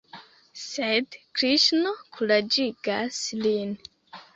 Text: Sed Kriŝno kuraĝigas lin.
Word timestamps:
Sed 0.61 1.19
Kriŝno 1.41 1.95
kuraĝigas 2.19 3.25
lin. 3.47 3.83